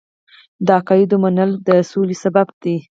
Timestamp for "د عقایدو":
0.65-1.15